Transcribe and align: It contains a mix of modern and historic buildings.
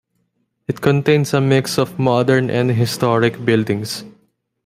It 0.67 0.81
contains 0.81 1.31
a 1.31 1.39
mix 1.39 1.77
of 1.77 1.99
modern 1.99 2.49
and 2.49 2.71
historic 2.71 3.45
buildings. 3.45 4.03